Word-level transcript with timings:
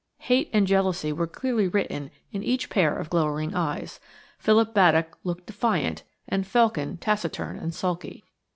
Hate 0.17 0.49
and 0.51 0.65
jealousy 0.65 1.13
were 1.13 1.27
clearly 1.27 1.67
written 1.67 2.09
in 2.31 2.41
each 2.41 2.71
pair 2.71 2.97
of 2.97 3.11
glowering 3.11 3.53
eyes. 3.53 3.99
Philip 4.39 4.73
Baddock 4.73 5.15
looked 5.23 5.45
defiant, 5.45 6.01
and 6.27 6.43
Felkin 6.43 6.97
taciturn 6.97 7.57
and 7.59 7.71
sulky. 7.71 8.23